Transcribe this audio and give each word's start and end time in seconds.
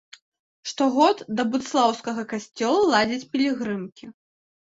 Штогод 0.69 1.17
да 1.39 1.43
будслаўскага 1.55 2.23
касцёла 2.31 2.79
ладзяць 2.95 3.29
пілігрымкі. 3.35 4.05